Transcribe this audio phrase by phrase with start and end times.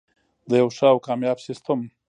[0.49, 1.79] د یو ښه او کامیاب سیستم.